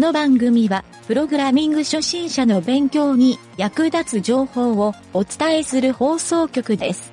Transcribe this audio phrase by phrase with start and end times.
[0.00, 7.12] の番組は、プログラミング初心者の勉強に役立つ情報をお伝えする放送局です。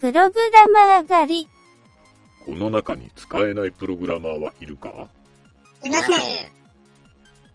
[0.00, 1.48] プログラマー狩り。
[2.44, 5.08] この中に使えないプログラマーはいるか？
[5.84, 6.18] いません。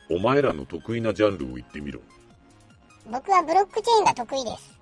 [0.10, 2.00] お前らの得意なジャンルを言ってみろ。
[3.11, 4.79] 僕はブロックチェーンが得意です。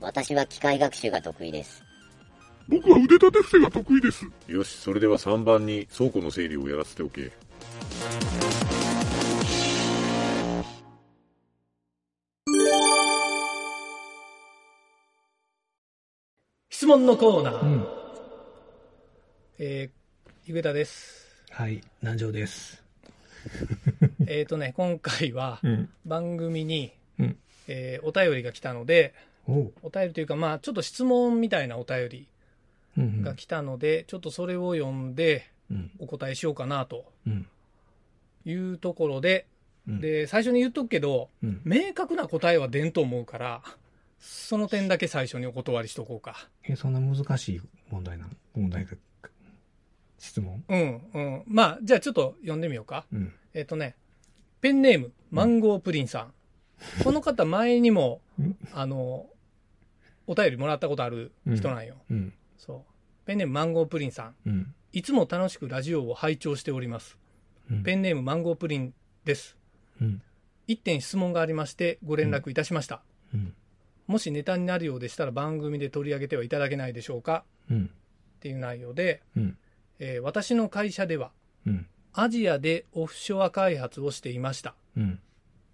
[0.00, 1.82] 私は機械学習が得意です。
[2.68, 4.26] 僕は腕立て伏せが得意です。
[4.46, 7.32] よし、それでは3番に倉庫の整理をやらせておけ。
[16.78, 17.60] 質問のコーナー。
[17.60, 17.86] うん。
[19.58, 21.26] えー、ゆげたです。
[21.50, 22.84] はい、南條です。
[24.28, 25.88] えっとね、今回はうん。
[26.06, 27.36] 番組に、うん。
[27.66, 29.12] えーお便りが来たので、
[29.48, 29.72] おう。
[29.82, 32.28] お便りというか、まあ、ちょっと質問みたいなお便り
[32.96, 33.22] うんうん。
[33.22, 35.90] が来たので、ちょっとそれを読んでうん。
[35.98, 37.48] お答えしようかなとうん。
[38.44, 39.46] いうところで、
[39.88, 41.60] うん、で、最初に言っとくけど、うん。
[41.64, 43.62] 明確な答えは出んと思うから、
[44.18, 46.48] その点だけ最初にお断りしとこうか。
[46.64, 48.92] え、そんな難しい問題なの問題が、
[50.18, 50.64] 質問？
[50.68, 51.42] うん、うん。
[51.46, 53.06] まあ、じゃあちょっと読んでみようか。
[53.12, 53.32] うん。
[53.54, 53.96] えっ、とね、
[54.60, 56.32] ペンネーム、マンゴープリンさん。
[57.04, 59.26] この方、前にもうん、あの、
[60.26, 61.96] お便りもらったことある人なんよ。
[62.10, 62.34] うん。
[62.56, 63.26] そう。
[63.26, 64.34] ペンネーム、マンゴープリンさん。
[64.46, 64.74] うん。
[64.92, 67.16] いつも楽しくラジオを拝聴しております。
[67.70, 67.82] うん。
[67.82, 68.94] ペンネーム、マンゴープリン
[69.24, 69.56] です。
[70.00, 70.22] うん。
[70.66, 73.02] 一点質問がありまして、ご連絡いたしました。
[74.08, 74.12] うん。
[74.14, 77.44] もしネタになるようでしたら番組で取り上げてはいただけないでしょうか？
[77.70, 77.84] うん。
[77.86, 79.56] っていう内容で、うん。
[79.98, 81.30] えー私の会社では、
[81.66, 81.86] うん。
[82.12, 84.74] アジアでオフショア開発をしていました。
[84.96, 85.20] うん。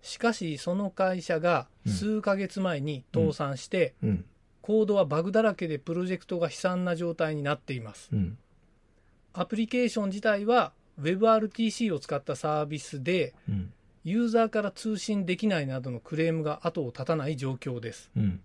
[0.03, 4.25] しかしその会社が数ヶ月前に倒産して、うん。
[4.61, 8.39] コードはバグだらけでプロジェクトが悲惨な状態になっていますうん。
[9.35, 13.73] アプリケーション自体は WebRTC を使ったサービスでうん。
[14.05, 18.41] ユーザーから通信できないなどのクレームが後を絶たない状況ですうん。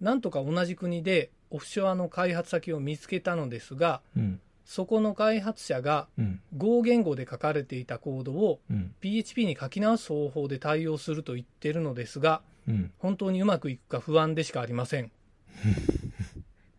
[0.00, 4.40] なんとか同じ国でオフショアの開発先を見つけたのですがうん。
[4.64, 6.40] そこの開発者がうん。
[6.56, 8.94] Go 言語で書かれていたコードをうん。
[9.00, 12.92] PHP に書き直す方法で対応すると言ってるのですがうん。
[12.98, 15.10] 本当にうまくいくか不安でしかありません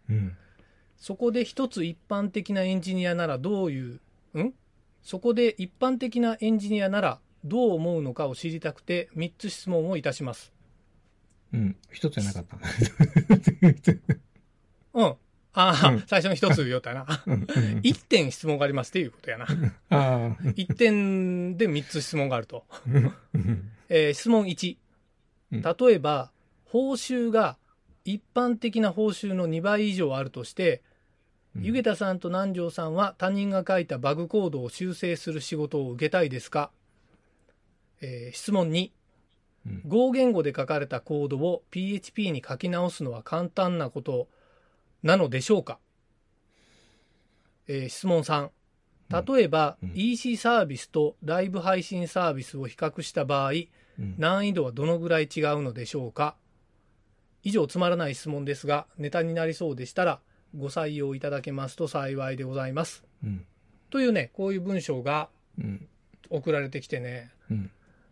[0.10, 0.38] うん。
[0.98, 4.00] そこで一つ一般的なエンジニアならどういう、
[4.40, 4.54] ん？
[5.02, 10.54] そこで一般的なエンジニアならどう思うのかを知りたくて3つ質問をいたします。
[11.54, 11.76] うん。
[11.92, 12.58] 一つじゃなかった。
[14.94, 15.16] うん。
[15.54, 17.24] ああ、うん最初の一つ言おったな。
[17.26, 17.34] うん。
[17.34, 17.46] うん。
[17.80, 19.48] 1点質問がありますっていうことやな。
[19.90, 20.44] ああ。
[20.44, 22.66] 1点で3つ質問があると。
[22.88, 23.72] うん。
[23.90, 24.78] えー質問1。
[25.52, 26.32] うん例えば、
[26.66, 27.58] 報酬が
[28.06, 30.84] 一般的な報酬の2倍以上あるとして、
[31.56, 36.72] ゆげたさんと南條さんは他人が書いたバグコードを修正する仕事を受けたいですか、
[38.02, 38.92] えー質問2、
[39.68, 39.82] うん。
[39.86, 44.28] Go 言語で書かれたコードを PHP に書き直すのは簡単なこと。
[45.02, 45.80] なのでしょうか、
[47.68, 48.50] えー質問3、
[49.36, 49.92] 例えば、うん。
[49.96, 54.16] EC サービスとライブ配信サービスを比較した場合、うん。
[54.18, 56.36] 難易度はどのぐらい違うのでしょうか？
[57.44, 60.20] 以上つまらない質問ですがネタになりそうでしたら
[60.58, 63.06] ご採用いただけますと幸いでございます。
[63.24, 63.46] うん。
[63.90, 65.88] というねこういう文章がうん。
[66.30, 67.32] 送られてきてね。
[67.50, 67.72] うん。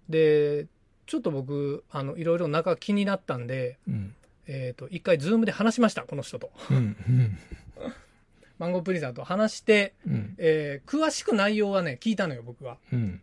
[0.10, 0.68] で
[1.06, 4.14] ちょっと僕あのいろいろ中気になったんで、うん。
[4.50, 6.78] えー、と一回ズームで話しましたこの人とうん。
[6.78, 6.80] う
[7.12, 7.38] ん。
[8.60, 10.36] マンゴープリンさんと話して、うん。
[10.38, 13.22] えー詳しく内容はね聞いたのよ僕はうん。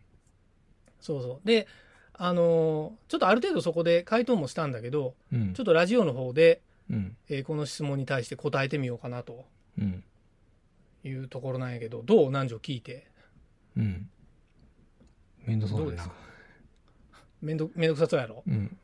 [1.01, 1.67] そうそうで
[2.13, 5.53] あのーちょっとある程度そこで回答もしたんだけどうん。
[5.53, 7.17] ちょっとラジオの方でうん。
[7.29, 9.45] えーこの質問に対して答えてみようかなと
[9.79, 10.03] うん。
[11.03, 12.27] いうところなんやけどどう？
[12.27, 13.07] 南條聞いて
[13.77, 14.09] うん。
[15.45, 16.15] めんどそうだなどうですか？
[17.41, 18.43] めんどめんどくさそうやろ？
[18.47, 18.77] うん。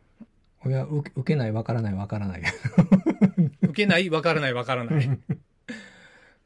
[0.66, 2.41] いや、受けない、わからない、わからない。
[3.63, 5.09] 受けないわからないわからない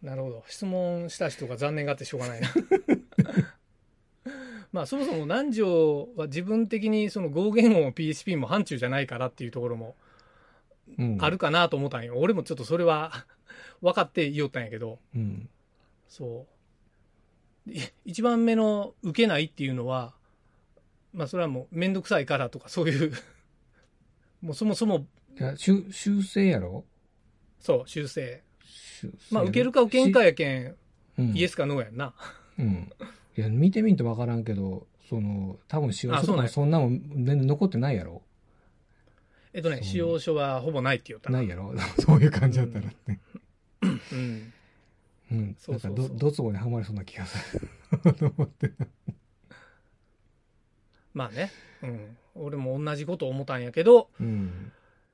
[0.02, 2.50] なるほど質問した人が残念がってしょうがないな
[4.72, 9.96] まあそもそも南條は自分的にその合言語も PHP も範疇じゃないからっていうところも
[11.00, 11.18] うん。
[11.20, 13.26] あるかなと思ったんよ、俺もちょっとそれは
[13.82, 15.50] 分かって言おったんやけどうん。
[16.08, 16.46] そ
[17.68, 20.14] うい一番目の受けないっていうのは
[21.16, 23.12] まあそれはもう面倒くさいからとかそういう
[24.42, 25.08] もうそもそも
[25.40, 26.86] いや、修修正やろ？
[27.60, 28.44] そう修正。
[28.64, 29.34] 修正。
[29.36, 30.76] まあ受けるか受けんかやけん
[31.18, 31.36] うん。
[31.36, 32.14] イエスかノーやんな。
[32.60, 32.92] うん。
[33.38, 38.22] いや、見てみんとわからんけど、その、多分使用書とかそんなもん全然残ってないやろ？
[39.54, 41.30] えっとね使用書はほぼないって言った。
[41.30, 41.74] ないやろ？
[42.00, 43.20] そういう感じだったらね。
[43.82, 44.54] うん。
[45.32, 45.56] うん。
[45.60, 45.98] そうそうそう。
[45.98, 47.70] なんかど、どつぼにはまりそうな気がする。
[48.14, 48.72] と思って。
[51.16, 51.52] まあね、
[51.82, 52.18] うん。
[52.36, 54.72] 俺も同じこと思ったんやけど、うん。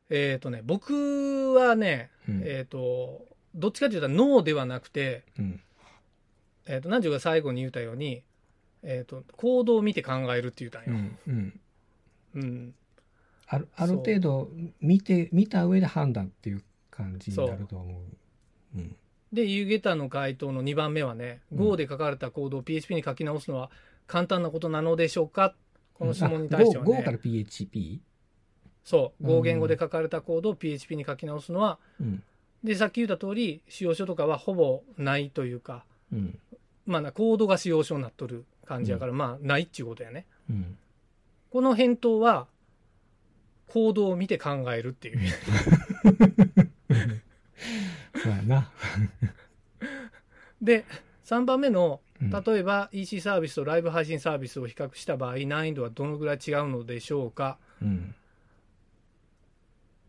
[0.10, 3.26] えっ、とね、僕はね、うんえっ、と、
[3.56, 5.62] どっちかというとノーではなくて、うん。
[6.66, 8.24] えっ、と、南條が最後に言ったように、
[8.84, 11.00] えっ、と、行動を見て考えるって言ったんよ。
[11.00, 11.20] うん。
[11.28, 11.60] うん。
[12.36, 12.74] うん。
[13.46, 14.50] あるある程度
[14.80, 18.02] 見て見た上で判断っていう感じになると思
[18.76, 18.78] う。
[18.78, 18.96] うん。
[19.34, 23.70] で、ユーゲタの回答の2番目はね、うん Go で書かれたコードを PHP に書き直すのは
[24.08, 25.54] 簡単なことなのでしょうか
[26.02, 28.00] この質問に対してはあ Go, Go からね、PHP?
[28.84, 32.24] そう、うん Go 言語で書かれたコードを PHP に書き直すのは、うん。
[32.64, 36.40] で、さっき言った通り、使用書とかはほぼないというか、うん。
[36.88, 40.26] まあな、コードが使用書になっとる感じやから、まあ、ないっていうことやね。
[40.50, 40.76] うん。
[41.52, 42.48] この返答は、
[43.68, 45.20] コードを見て考えるっていう。
[48.24, 48.72] そうやな。
[50.60, 50.84] で、
[51.26, 57.58] 3番目の、うん例えば EC サービスとライブ配信サービスを比較した場合、難易度はどのぐらい違うのでしょうか？
[57.82, 58.14] うん。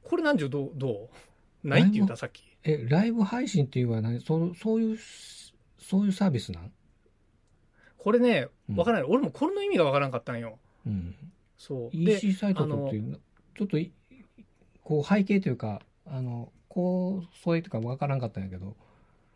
[0.02, 1.08] これなんじゅうどう、ど
[1.64, 1.68] う？
[1.68, 2.44] ないって言ったさっき。
[2.64, 4.20] え、ライブ配信っていうのは何？
[4.20, 4.98] そうそういう、
[5.78, 6.70] そういうサービスなん？
[7.96, 9.08] これね、うんわからない。
[9.08, 10.58] 俺もこれの意味がわからんかったんよ。
[10.86, 11.14] うん。
[11.56, 11.96] そう。
[11.96, 13.18] で、EC サイトとっていうの
[13.56, 13.92] ちょっとい
[14.82, 18.76] こう背景というかあのこうそういうとか分からんかったんやけど、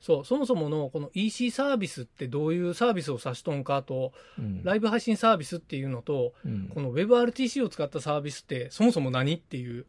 [0.00, 4.62] そう、そもそものこの EC サービスってどういうサービスを指しとんかと、うん。
[4.62, 6.68] ライブ配信サービスっていうのと、うん。
[6.68, 9.86] この WebRTC を使ったサービスってそもそも何っていう、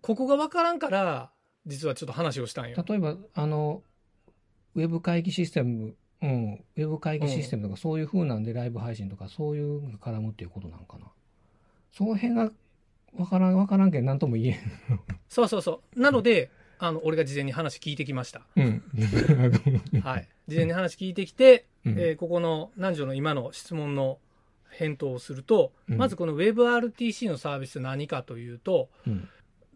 [0.00, 1.30] ここがわからんから、
[1.66, 2.82] 実はちょっと話をしたんよ。
[2.86, 3.82] 例えばあの
[4.74, 11.06] ウェブ会議システム、うん、ウェブ会議システムとかそういう風なんでライブ配信とかそういうのが絡むっていうことなんかな。
[11.92, 12.50] その辺が
[13.16, 14.60] 分からん分からんけん何とも言え
[15.28, 16.00] そうそうそう。
[16.00, 18.40] なので、あの、俺が事前に話聞いてきました。
[18.56, 18.62] んう
[19.96, 20.28] んはい。
[20.48, 24.18] 事前に話聞いてきて、うんえーここの南條の今の質問の
[24.70, 29.28] 返答をすると、うんまずこの WebRTC のサービス何かというと、うん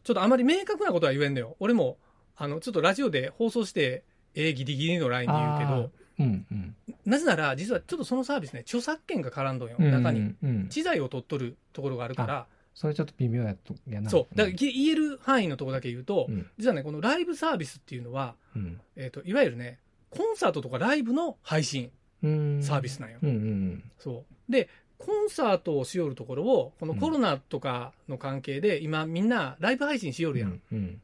[0.02, 1.56] ちょっとあまり明確なことは言えんのよ。
[1.60, 1.98] 俺も、
[2.34, 4.02] あの、ちょっとラジオで放送して、
[4.34, 6.74] えーギリギリのラインで言うけど、うんうん
[7.04, 9.76] なぜなら、実はちょっとそのサービスね、著作権が絡んどんよ。
[9.78, 10.20] うん中に。
[10.20, 12.46] うんうん知財を取っとるところがあるから、
[12.80, 14.34] それちょっと微妙やとやなそう。
[14.34, 19.78] だからぎ言える範囲のところだけ言うと、うん実はね、このライブサービスっていうのは、うんえっ、と、いわゆるね、
[20.08, 21.90] コンサートとかライブの配信
[22.22, 23.18] うんサービスなんよ。
[23.22, 24.50] うんうんそう。
[24.50, 30.48] で、コンサートをしよるところを、このコロナとかの関係で、今みんなライブ配信しよるやん。
[30.48, 31.02] うんうん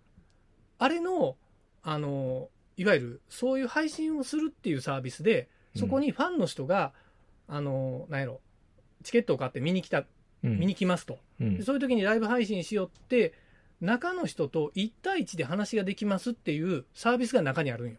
[0.78, 1.37] あれの、
[1.82, 6.93] あの、いわゆるそういう配信をするっていうサービスで、そこにファンの人が、
[7.49, 8.40] あの、なんやろ、
[9.02, 10.05] チケットを買って見に来た、
[10.43, 11.19] うん見に来ますと。
[11.41, 11.56] うん。
[11.59, 13.35] でそういう時にライブ配信しよって、
[13.81, 17.97] 中の人と1対1で話ができますっていうサービスが中にあるんよ。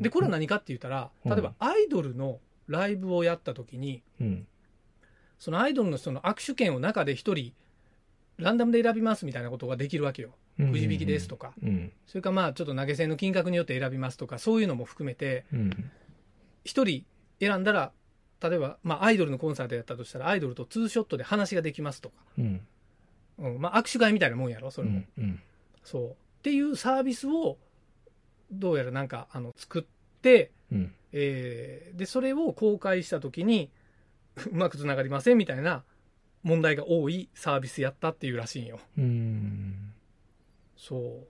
[0.00, 1.30] で、これは何かって言ったら、うん。
[1.32, 2.38] 例えばアイドルの
[2.68, 4.46] ライブをやった時に、うん。
[5.38, 7.52] そのアイドルの人の握手券を中で1人、
[8.38, 10.34] ランダムで選びますみたいなことができるわけよ。
[10.58, 10.72] うん。
[10.72, 11.52] くじ引きですとか。
[11.62, 11.92] うん。
[12.06, 15.70] それからまあちょっと投げ銭の金額によって選びますとか、そういうのも含めて、うん。
[16.64, 17.04] 1人
[17.40, 17.92] 選んだら、
[18.40, 22.60] 例えば、まあ、アイドルのコンサートやったとしたら、アイドルとツーショットで話ができますとか、うん
[23.38, 25.02] うんまあ、握手会みたいなもんやろ、それも。
[25.18, 25.40] うん
[25.84, 26.10] そう。
[26.10, 27.58] っていうサービスを、
[28.50, 33.70] どうやらなんか、あの、作って、うんえーで、それを公開したときに、
[34.50, 35.84] うまくつながりませんみたいな
[36.42, 38.80] 問題が多いサービスやったっていうらしいんよ。
[38.98, 39.92] うん
[40.76, 41.24] そ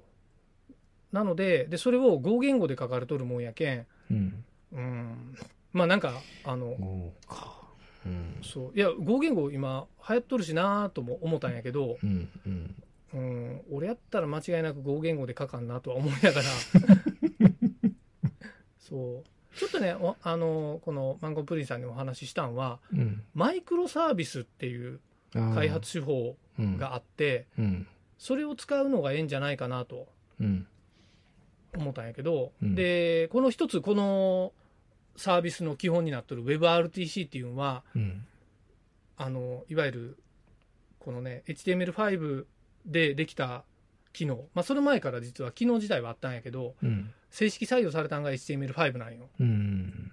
[0.70, 0.74] う。
[1.12, 5.34] なので、で、それを語言語で書かれとるもんやけん、うんうん。
[5.76, 8.38] まあなんか、あの、そうん。
[8.42, 8.72] そう。
[8.74, 12.74] いや、語言語今流行っとるしなとも思ったんやけど、うんうん。
[13.12, 16.48] うん、俺やったら間違いなく語言語で書かんなとは思いながら、
[18.78, 19.58] そう。
[19.58, 23.22] ちょっとね、おあの、このマンゴープリンさんにお話ししたんは、うん。
[23.34, 25.00] マイクロサービスっていう
[25.32, 26.36] 開発手法
[26.78, 27.86] があって、うん。
[28.18, 30.08] それを使うのがええんじゃないかなと
[30.40, 30.66] うん。
[31.74, 32.74] 思ったんやけど、うん。
[32.74, 34.52] で、この一つ、この
[35.16, 38.26] サービスの基本になってる WebRTC っていうのは、うん。
[39.16, 40.18] あの、いわゆる、
[40.98, 42.44] このね、HTML5
[42.84, 43.64] でできた
[44.12, 47.10] 機能、まあ、その前から実は機能自体はあったんやけど、うん。
[47.30, 49.28] 正式採用されたのが HTML5 なんよ。
[49.40, 50.12] うん。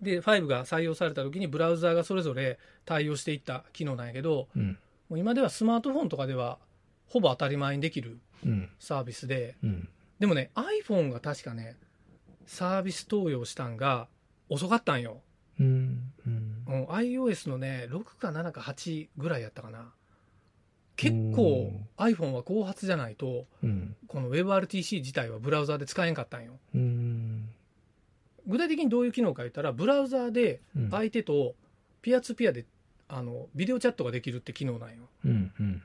[0.00, 4.78] で、5が採用された時にブラウザーがそれぞれ対応していった機能なんやけど、うん。
[5.08, 6.58] もう今ではスマートフォンとかでは
[7.08, 8.68] ほぼ当たり前にできるうん。
[8.78, 9.88] サービスで、うん。
[10.18, 11.76] でもね、iPhone が確かね、
[12.46, 14.08] サービス投与したんが
[14.50, 15.22] 遅かったんよ。
[15.58, 19.92] うんうんうん、iOS のね、6か7か8ぐらいやったかな。
[20.96, 26.58] 結構 iPhone は後発じゃないと、うんこの WebRTC 自体はブラウザーで使えんかったんよ。
[26.74, 27.48] うん
[28.46, 31.54] 具体的にどういう機能か言ったら、ブラウザーでうん相手と
[32.02, 32.66] ピアツーピアで
[33.08, 35.82] あのビデオチャットができるって機能なんようんうん。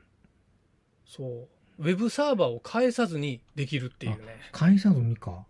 [1.06, 5.44] そうウェブサーバーを返さずにできるっていうね返さずにか。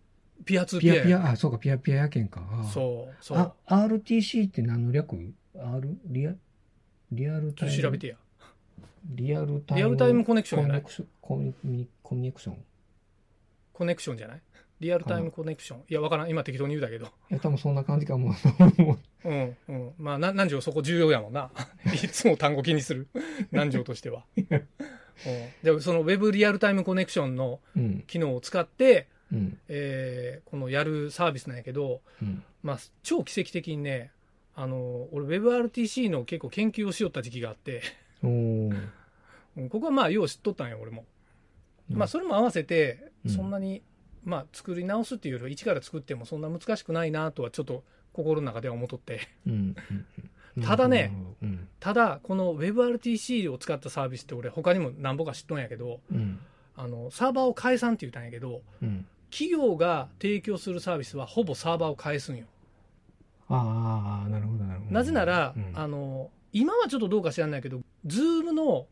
[0.45, 2.43] ピアツーピアやピアピア、あ、そうか、ピアピアやけんか。
[2.50, 3.55] あそうそうあ、
[3.87, 5.16] RTC って何の略
[5.57, 5.88] ?R?
[6.07, 6.35] リア、
[7.12, 7.75] リアルちタイム？
[7.75, 8.16] ょっと調べてや
[9.07, 9.78] リアルタイム？
[9.78, 10.83] リアルタイムコネクションじゃない？
[10.83, 11.09] コネクション？
[11.21, 12.55] コミュニコミュニケーション？
[12.55, 12.59] い
[13.73, 14.40] コネクションじゃない？
[14.78, 18.35] リアルタイムコネクションいやわからん今適当に言うだけどや、多分そんな感じかも。
[19.25, 21.50] うんうんまあな南條そこ重要やもんな
[21.95, 23.09] いつも単語気にする
[23.52, 24.47] 南條としては、うん、
[25.62, 28.05] でそのウェブリアルタイムコネクションのうん。
[28.07, 29.59] 機能を使って、うん。
[29.68, 32.42] えーこのやるサービスなんやけど、うん。
[32.62, 34.11] まあ、超奇跡的にね
[34.54, 37.83] あの俺 WebRTC の結構研究をしよった時期があって
[38.23, 41.04] ここはまあよう知っとったんよ俺も、
[41.88, 43.83] まあそれも合わせてうんそんなに、
[44.25, 49.52] まあ作り直すっていうよりは一から作ってもそんな難しくないなとはちょっと心の中では思っとってうん。
[49.54, 49.76] うん
[50.64, 51.68] ただね、うん。
[51.80, 56.40] ただこの WebRTC を使ったサービスって俺他にも何ぼか知っとんやけどうん。
[56.76, 59.06] あのサーバーを返さんって言ったんやけどうん。
[59.30, 62.45] 企業が提供するサービスはほぼサーバーを返すんよ。
[63.49, 64.92] ああ、なるほど、なるほど。
[64.92, 65.73] なぜなら、うん。
[65.75, 68.87] あの今はちょっとどうか知らないけど Zoom の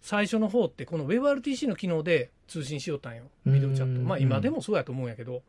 [0.00, 3.24] 最初の方ってこの WebRTC の機能で通信しよったんよ。
[3.44, 4.00] ビデオチャット。
[4.00, 4.06] うん。
[4.06, 5.42] まあ今でもそうやと思うんやけど、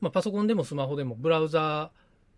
[0.00, 1.90] まあ、パソコンでもスマホでもブラウザ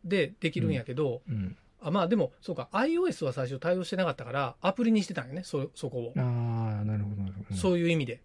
[0.05, 1.35] ーでできるんやけど、うん。
[1.35, 1.57] うん。
[1.85, 7.57] あまあでもそうか iOS は最初対応してなかったからアプリにしてたんよねそそこを、ああ、なるほど、なるほど。
[7.57, 8.21] そういう意味で、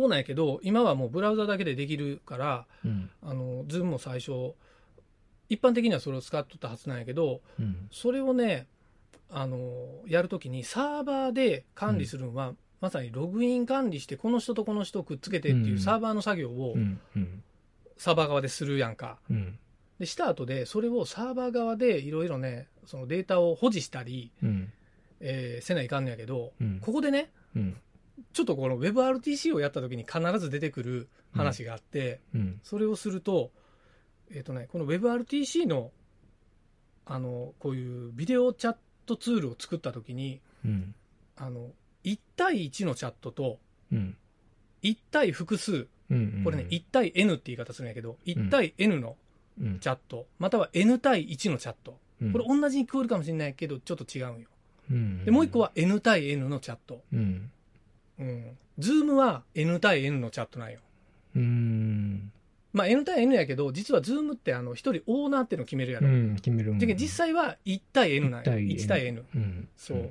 [0.00, 3.10] うんうなんやけど今はもうブラウザだけでできるからうん。
[3.22, 4.54] あの Zoom も最初
[5.48, 7.88] 一般的にはそれを使っとったはずなんやけどうん。
[7.90, 8.66] それをね
[9.30, 17.00] あのやるときにサーバーで管理するのは、まさにログイン管理してこの人とこの人をくっつけてっていううんサーバーの作業をうん。
[17.14, 17.42] うん。
[17.96, 19.18] サーバー側でするやんか。
[19.30, 19.58] うん。
[19.98, 24.72] でした後でそれをサーバー側でいろいろねそのデータを保持したり、うん。
[25.20, 26.80] えーせないかんのやけどうん。
[26.80, 27.76] ここでねうん。
[28.32, 32.60] ちょっとこの WebRTC をやった時に必ず出てくる話があって、うん。
[32.62, 33.50] それをすると,、
[34.30, 35.90] えーとね、この WebRTC の
[37.06, 40.94] あのこういうビデオチャットツールを作った時にうん。
[41.36, 41.70] あの
[42.04, 43.58] 1対1のチャットと
[43.92, 44.16] うん。
[44.82, 46.42] 1対複数うん。
[46.44, 49.16] これね1対 N って言い方するんやけど1対 N の
[49.60, 49.78] うん。
[49.80, 54.48] チャットまたは N 対1のチャットうんこれ同じに聞こえるかもしれないけどちょっと違うんよ
[54.90, 55.24] うん。
[55.24, 57.02] でもう一個は N 対 N のチャット
[58.20, 58.26] うん。
[58.26, 58.58] うん。
[58.78, 60.78] Zoom は N 対 N のチャットなんよ。
[61.36, 62.32] うん。
[62.72, 66.08] まあ N 対 N やけど、実は Zoom ってあの一人オーナーっていうのを決めるやろ。
[66.08, 66.36] うん。
[66.36, 66.78] 決めるもん。
[66.78, 68.52] で実際は1対 N なんよ。
[68.52, 69.24] 1対 N。
[69.34, 69.68] うん。
[69.76, 70.10] そう。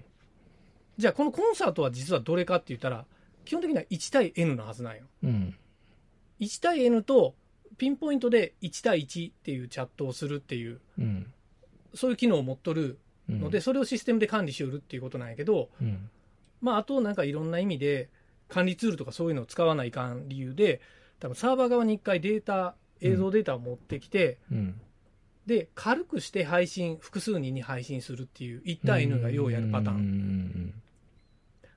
[0.98, 3.06] じゃあこのコンサートは実はどれかって言ったら、
[3.46, 5.04] 基本的には1対 N のはずなんよ。
[5.24, 5.56] うん。
[6.42, 7.36] 1対 N と
[7.78, 11.32] ピンポイントで1対1っていうチャットをするっていう、うん。
[11.94, 13.00] そういう機能を持っとる
[13.30, 13.40] うん。
[13.40, 16.10] ので、、それをシステムで管理しよるっていうことなんやけど、うん。
[16.62, 18.10] まあ、あとなんかいろんな意味で
[18.48, 20.82] 管理ツールとかそういうのを使わないかん理由で
[21.20, 24.82] 多分サーバー側に一回データ映像データを持ってきて、うん。
[25.46, 30.74] で軽くして配信複数人に配信するっていう1対 N がようやるパターン、うん。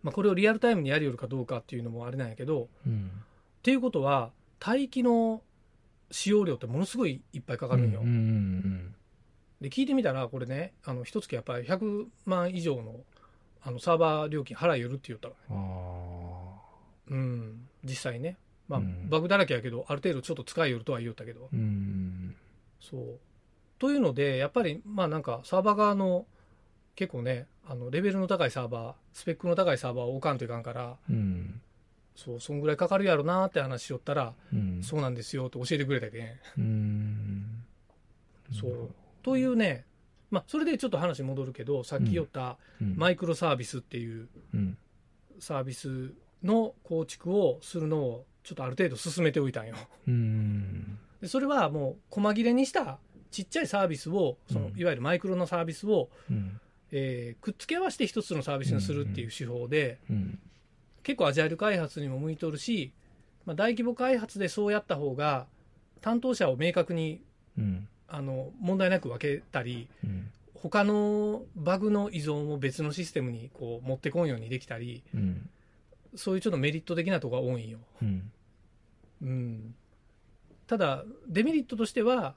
[0.03, 3.11] まあ、これをリアルタイムにやりよるかどうかっていうのもあれなんやけどうん。
[3.15, 4.31] っていうことは
[4.65, 5.43] 待機の
[6.11, 8.03] 使用量ってものすごいいっぱいかかるんよ。
[9.61, 12.97] で聞いてみたらこれねあの一月やっぱり100万以上の
[13.65, 15.63] あのサーバー料金払いよるって言ったわああ。
[17.09, 18.37] うん実際ね
[18.69, 22.35] まあ、うんバグだらけやけどある程度ちょっと使いよるとは言おったけどうん。
[22.81, 23.19] そう
[23.79, 26.27] というのでやっぱりまあなんかサーバー側の
[26.95, 31.61] 結構ねあのレベルの高いサーバースペックの高いサーバーを置かんといかんからうん。
[32.15, 34.83] そうそんぐらいかかるやろなって話しよったら、うん。
[34.83, 37.65] そうなんですよって教えてくれたけん。
[38.53, 38.91] そう
[39.23, 39.87] というね
[40.33, 42.97] まあそれでちょっと話戻るけどさっき言ったうん。
[42.97, 44.77] マイクロサービスっていううん。
[45.39, 46.13] サービス
[46.43, 49.77] の構築をするのをちょっとある程度進めておいたんよ
[50.09, 50.99] うん。
[51.21, 52.99] でそれはもう細切れにした
[53.31, 56.59] ちっちゃいサービスをそのうんいわゆるマイクロのサービスを、うん。
[56.91, 60.39] えーくっつけ合わせて一つのサービスにするっていう手法で、うん。
[61.03, 62.93] 結構アジャイル開発にも向いとるし、
[63.45, 65.47] まあ、大規模開発でそうやった方が
[66.01, 67.21] 担当者を明確に
[67.59, 67.89] うん。
[68.13, 70.31] あの問題なく分けたりうん。
[70.55, 75.49] 他のバグの依存を別のシステムにこう持ってこんようにできたりうん。
[76.15, 77.79] そういうちょっとメリット的なとこが多いんよ。
[78.03, 78.31] うん。
[79.23, 79.75] うん、
[80.67, 82.35] ただデメリットとしては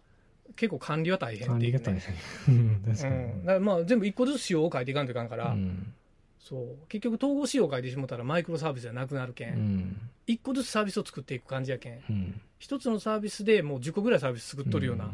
[0.55, 3.43] 結構管理は大変管っていう、ね、理が大変。
[3.45, 5.93] かまあ全部一個ずつ仕様を書いていかんといかんから、うん。
[6.39, 10.09] そう結局統合仕様を書いてしもたらマイクロサービスじゃなくなるけ、うんん。
[10.27, 12.41] 一個ずつサービスを作っていく感じやけんうん。
[12.59, 15.11] 一つのサービスでもう10個ぐらいサービス作っとるような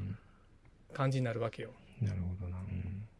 [0.93, 1.71] 感じになるわけよ、
[2.01, 2.57] なるほどな。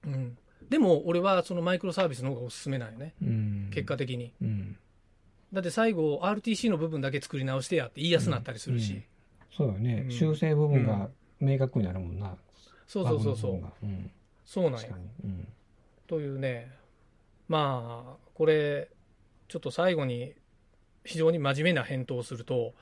[0.06, 0.14] うん。
[0.14, 0.38] うん。
[0.70, 3.14] でも、俺はそのマイクロサービスの方がおすすめなんよね。
[3.22, 3.70] うん。
[3.74, 4.34] 結果的に。
[4.42, 4.78] うん。
[5.54, 9.04] だって最後、RTC の部分だけ作り直してやって言いやすなったりするし。
[9.56, 11.10] そうよね、うん修正部分が
[11.42, 12.38] 明確になるもんな。
[12.88, 13.62] そうそうそうそう。
[14.46, 14.98] そうなんよ確か。
[14.98, 15.06] に。
[15.26, 15.48] うん。
[16.08, 16.72] というね、
[17.50, 18.90] まあ、これ、
[19.50, 20.34] ちょっと最後に
[21.04, 22.74] 非常に真面目な返答をすると、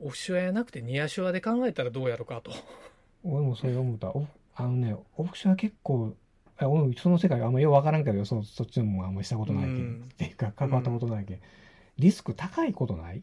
[0.00, 2.52] オフショアやなくてニアショアで考えたらどうやろうかと。
[3.24, 4.10] 俺もそれ思った。
[4.10, 6.14] オフあのね、オプションは結構、
[6.56, 11.40] あ俺もその世界あんまようわからんけど、そそっちのもあんまりしたことないけん、うんっていうか、関わったことないけん、
[11.98, 13.22] リスク高いことない？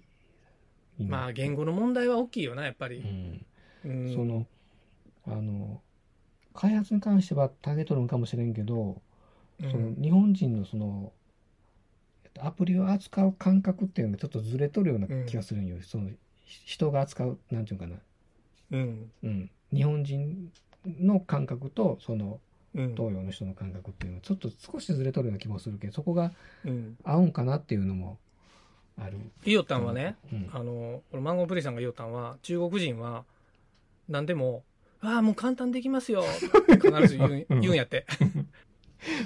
[0.98, 2.98] 今まあ、言語の問題は大きいよな、やっぱり。
[3.84, 3.92] うん。
[3.92, 4.48] うんその、
[5.28, 5.82] あの、
[6.54, 9.02] 開発に関してはターゲット論かもしれんけど、
[9.62, 11.14] うんその日本人のその、
[12.24, 15.78] えっとアプリを扱う感覚っていうのがちょっとずれとるような気がするんよ。
[15.82, 16.10] その、
[16.46, 17.96] ひ人が扱う、なんていうかな、
[18.72, 19.12] うん。
[19.24, 19.50] うん。
[19.76, 20.52] 日本人
[21.00, 22.40] の感覚と、その、
[22.76, 22.96] うん。
[22.96, 26.34] 東洋の人の感覚っていうのはちょっと少しずれとるような気もするけどそこが
[26.66, 26.98] うん。
[27.04, 28.18] 合うんかなっていうのも
[29.02, 29.18] ある。
[29.46, 33.24] イオタンはね、うんあの、マンゴープリさんがイオタンは、中国人は、
[34.10, 34.64] 何でも、
[35.02, 36.24] ああ、もう簡単できますよ
[36.68, 38.06] 必ず言う うん言うんやって。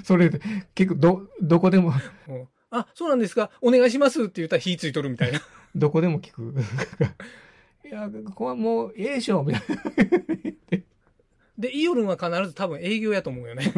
[0.04, 0.40] それで
[0.74, 1.92] 結構どどこでも
[2.28, 5.40] うんあ、そうなんですか、お願いしますって言ったら火ついとるみたいな。
[5.74, 6.54] どこでも聞く。
[7.84, 9.76] いやここはもうええでしょみたいな。
[11.60, 13.70] で、イオルンは必ず多分営業やと思うよね。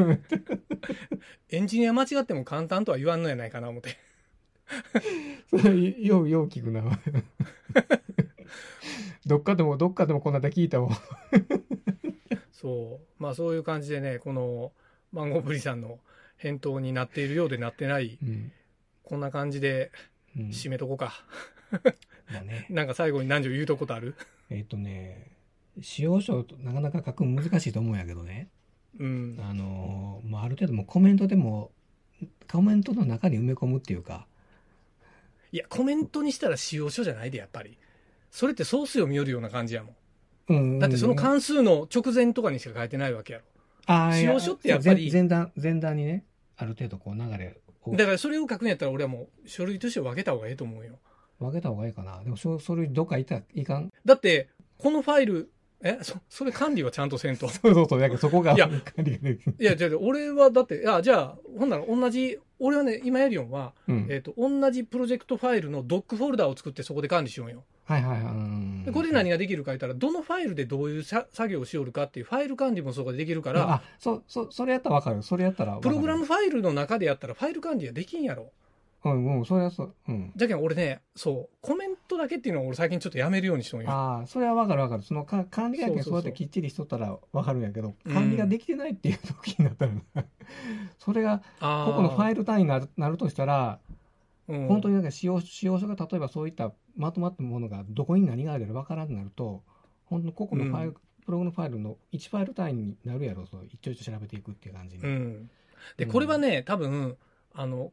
[1.51, 3.99] エンジニア間違っても簡単とは言わんのやないかな思って。
[5.51, 6.83] それようよう聞くな。
[9.27, 10.91] どっかでもどっかでもこんなだ聞いたわ。
[12.53, 13.23] そう。
[13.23, 14.73] まあそういう感じでね、この
[15.11, 15.99] マンゴープリさんの
[16.37, 18.53] 返答になっているようでなってない、うん。
[19.03, 19.91] こんな感じで
[20.37, 21.25] うん締めとこうか。
[22.33, 22.67] まあね。
[22.71, 24.15] なんか最後に何時言うとことある？
[24.51, 25.31] えっ、とね、
[25.81, 28.49] 使用書となかなか書くの難しいと思うんやけどね。
[28.99, 29.39] うん。
[29.41, 31.71] あのーまあ、ある程度もうコメントでも、
[32.51, 34.27] コメントの中に埋め込むっていうか、
[35.51, 37.79] いや、コメントにしたら使用書じゃないで、やっぱり。
[38.31, 39.97] それってソース読み寄るような感じやもん。
[40.49, 43.45] うんだってその関数の直前とかにしか書いてないわけやろ。
[43.87, 46.25] あーいや使用書ってやっぱり前前段、前段にね、
[46.57, 50.99] ある程度こう流れをだからそれを書くんやったら俺はもう書類として分けた方がいいと思うよ。
[51.43, 52.23] 分けた方がいいかな。
[52.23, 53.91] でも、そそれどっかいたらいかん？
[54.05, 55.51] だって、このファイル、
[55.85, 57.49] え、そ、それ管理はちゃんとせんと。
[57.51, 58.01] そうそうそう。
[58.01, 67.65] だけどそこが、いや管理ができるいや、じゃあ俺はだって、あ、じゃあ、ほんなら同じ、俺はね、今やるよんは、うんえっ、と、同じプロジェクトファイルのドックフォルダを作ってそこで管理しようよ。
[67.85, 68.31] はいはいは
[68.87, 75.23] いこれで何ができるか言ったら、どのファイルでどういうさ作業をしよるかっていうファイル管理もそこでできるから、あ、そ、そ、それやったら分かる。
[75.25, 75.77] それやったら。
[75.79, 78.53] プログラムファイルの中でやったらファイル管理はできんやろ。
[79.05, 79.95] うんうん、それはそう。
[80.09, 80.33] うん。
[80.37, 83.91] じゃけん俺ね、そう、コメントだけっていうのは俺最近ちょっとやめるようにしとんよ。
[83.91, 85.03] ああ、それは分かる分かる。
[85.03, 90.03] そのか管理がそうそうやってきっちりしとったら分かるんやけど、うん管理ができてないっていう時になったらな、
[90.99, 93.81] それが、ここのファイル単位になるなるとしたら、
[94.49, 99.63] うん本当になんか使用使用書が例えばそういったまとまったものがどこに何があるか分からなくなると、
[100.05, 105.05] 本当に個々のファイル、うんプログラムファイルの1ファイル単位になるやろ、そう一丁一丁調べていくっていう感じに。
[105.05, 105.51] うん。
[105.97, 107.17] で、うんこれはね、多分、
[107.55, 107.93] あの、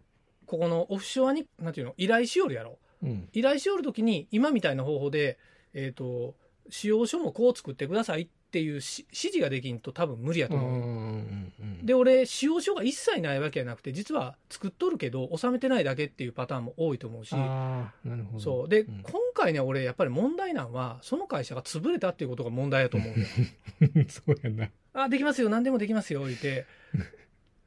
[0.49, 2.79] ここのオフショアに、なんていうの、依頼しよるやろ。
[3.03, 3.29] うん。
[3.33, 5.37] 依頼しよるときに、今みたいな方法で、
[5.75, 6.33] えっ、と、
[6.69, 10.73] 使用書もこう作ってくださいっていうし指示ができんと多分無理やとうん思う。
[10.73, 18.39] うんうんで、俺、使用書が一切ないわけじゃなくて、実は作っとるけど、収めてないだけっていうパターンも多いと思うし、なるほど。
[18.39, 18.69] そう。
[18.69, 23.25] で、ん今回ね、俺、やっぱり問題なんは、その会社が潰れたっていうことが問題だと思うよ。
[24.09, 24.69] そうやな。
[24.93, 26.65] あ、できますよ、何でもできますよ、言って、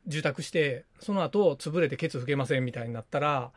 [0.06, 3.52] 受託して、その後、潰れてケツ吹けませんみたいになったら、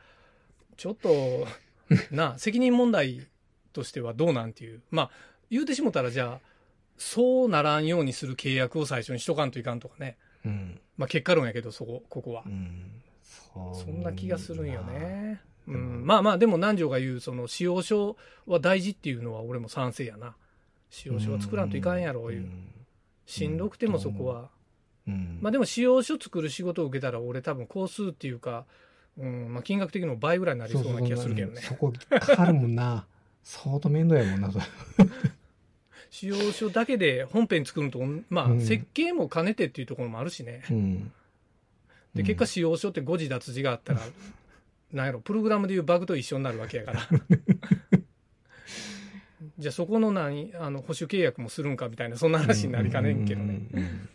[0.77, 1.47] ちょっと、
[2.11, 3.27] な、責任問題
[3.73, 4.81] としてはどうなんていう。
[4.91, 5.11] まあ、
[5.49, 6.55] 言うてしもたら、じゃあ、
[6.97, 10.17] そうならんようにする契約を最初にしとかんといかんとかね。
[10.45, 10.79] うん。
[10.97, 12.49] まあ、結果論やけど、そこ、ここはう。
[12.49, 13.01] ん。
[13.21, 15.41] そそんな気がするんよね。
[15.67, 20.35] うん、まあまあ、でも南條が言う、その、使用書は大事っていうのは俺も賛成やな。
[20.89, 22.47] 使用書は作らんといかんやろ、いう。
[23.25, 24.49] しんどくてもそこは。
[25.07, 25.39] うん。
[25.41, 28.65] まあでも使用書作る仕事を受けたら俺多分工数っていうか、
[29.17, 31.61] うん、まあ金額的にも倍ぐらいになりそうな気がするけどね。
[31.61, 33.05] そこかかるもんな。
[33.43, 34.65] 相当面倒やもんな、それ。
[36.09, 40.63] 使用書だけで本編作るのと、まあうん設計も兼ねてっていうところもあるしね。
[40.69, 41.11] うん。
[42.15, 43.99] で、結果使用書って誤字脱字があったら、
[44.93, 47.01] なんやろ、プログラムでいうバグと一緒になるわけやから。
[49.59, 53.67] じゃあそこの何、あの、保守契約もするんかみたいな、そんな話になりかねんけどね。
[53.73, 54.09] うんうんうん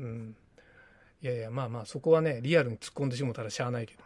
[0.00, 0.36] うん。
[1.22, 4.02] いやいや、まあまあ、そこはね、リアルに突っ込んでしもたらしゃあないけど。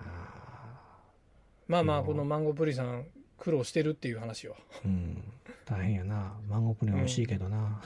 [1.69, 3.07] まあまあ、このマンゴープリさん、
[3.39, 4.57] 苦労してるっていう話を。
[4.85, 5.23] うん。
[5.65, 6.35] 大変やな。
[6.49, 7.81] マンゴープリン美味しいけどな。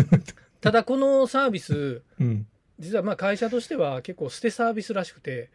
[0.60, 2.46] ただ、このサービス、うん。
[2.78, 5.50] 実はまあ会社としては結構捨てサービスらしくて、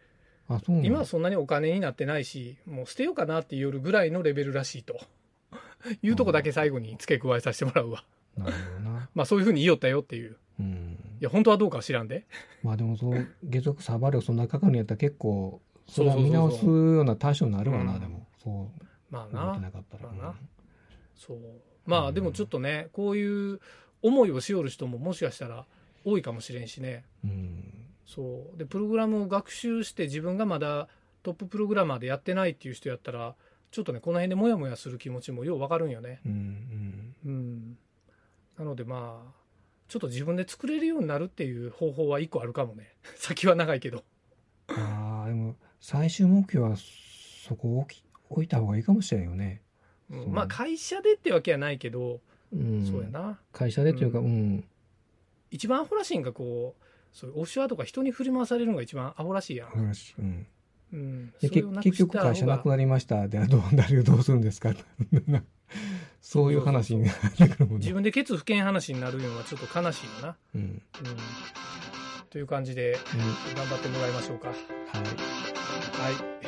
[0.48, 4.98] あ、そう今はそんなにお金になってないし、もう捨てようかなっていうぐらいのレベルらしいと。
[6.02, 8.04] いうとこだけ最後に付け加えさせてもらうわ。
[8.36, 9.08] なるほどな。
[9.14, 10.36] まあそういうふうに言いよったよっていう。
[10.58, 10.96] うん。
[11.20, 12.26] いや、本当はどうかは知らんで。
[12.62, 18.26] まあでもそう、月額サーバー料そんなかかるんやったら結構、それは見直すような対象になるわな、うんでも。
[18.42, 19.70] そうまあなな。
[19.70, 20.04] かったら。
[20.04, 20.34] まあな
[21.16, 21.38] そう。
[21.86, 23.60] まあでもちょっとね、こういう
[24.02, 25.64] 思いをしよる人ももしかしたら
[26.04, 27.04] 多いかもしれんしね。
[27.24, 27.30] うん。
[27.30, 27.84] うん。
[28.06, 28.58] そう。
[28.58, 30.88] で、プログラムを学習して自分がまだ
[31.22, 33.34] トッププログラマーでやってないっていう人やったら、
[33.70, 36.20] ちょっとね、この辺でモヤモヤする気持ちもようわかるんよね。
[36.24, 36.32] うん。
[36.32, 37.14] うん。
[37.24, 37.78] うん。
[38.58, 39.47] なのでまあ、
[39.88, 42.94] ちょっと自分で作れるようになるっていう方法は一個あるかもね。
[43.16, 44.04] 先は長いけど。
[44.68, 47.86] ああ、でも、最終目標はそこを
[48.28, 49.62] 置いた方がいいかもしれんよね。
[50.10, 52.20] うんまあ会社でってわけはないけど、
[52.52, 52.86] うん。
[52.86, 53.38] そうやな。
[53.52, 54.64] 会社でというか、ううん。
[55.50, 59.68] 一番アホらしいんがこう、そういうオフとか人に振り回されるのが一番アホらしいやん。
[59.68, 60.46] 話うん。
[60.92, 61.34] うん。
[61.40, 61.62] 結
[61.98, 63.28] 局会社なくなりました。
[63.28, 64.72] ではどう、誰をどうするんですか
[66.20, 67.78] そういう話になってくるもんね。
[67.78, 70.36] 自分でケツ不見話になるのはちょっと悲しいよな。
[70.54, 70.60] うん。
[70.60, 70.80] うん。
[72.30, 72.98] という感じで、うん
[73.56, 74.48] 頑張ってもらいましょうか。
[74.48, 74.56] はい。
[74.56, 75.04] は
[76.34, 76.38] い。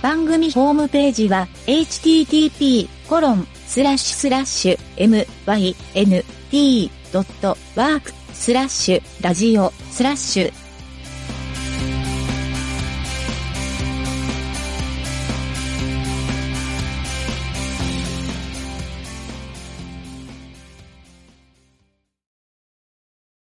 [0.00, 2.88] 番組ホームページは http://
[6.52, 10.52] mynt.work スラッシュラジオスラッシュ